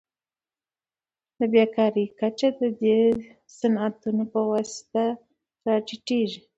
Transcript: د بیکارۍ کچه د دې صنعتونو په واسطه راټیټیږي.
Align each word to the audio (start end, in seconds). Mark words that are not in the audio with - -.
د 1.37 1.39
بیکارۍ 1.53 2.05
کچه 2.19 2.49
د 2.59 2.61
دې 2.81 3.01
صنعتونو 3.57 4.23
په 4.33 4.39
واسطه 4.51 5.03
راټیټیږي. 5.67 6.41